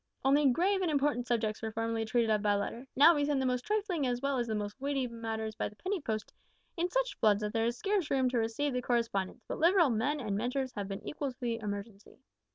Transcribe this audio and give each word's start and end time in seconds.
Only 0.25 0.49
grave 0.49 0.81
and 0.81 0.89
important 0.89 1.27
subjects 1.27 1.61
were 1.61 1.71
formerly 1.71 2.05
treated 2.05 2.31
of 2.31 2.41
by 2.41 2.55
letter, 2.55 2.87
now 2.95 3.13
we 3.13 3.23
send 3.23 3.39
the 3.39 3.45
most 3.45 3.61
trifling 3.63 4.07
as 4.07 4.19
well 4.19 4.39
as 4.39 4.47
the 4.47 4.55
most 4.55 4.81
weighty 4.81 5.05
matters 5.05 5.53
by 5.53 5.69
the 5.69 5.75
penny 5.75 6.01
post 6.01 6.33
in 6.75 6.89
such 6.89 7.17
floods 7.19 7.41
that 7.41 7.53
there 7.53 7.65
is 7.67 7.77
scarce 7.77 8.09
room 8.09 8.27
to 8.31 8.39
receive 8.39 8.73
the 8.73 8.81
correspondence, 8.81 9.43
but 9.47 9.59
liberal 9.59 9.91
men 9.91 10.19
and 10.19 10.35
measures 10.35 10.73
have 10.73 10.87
been 10.87 11.07
equal 11.07 11.31
to 11.31 11.39
the 11.39 11.59
emergency. 11.59 12.17